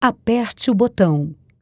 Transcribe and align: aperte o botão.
aperte 0.00 0.70
o 0.70 0.74
botão. 0.74 1.34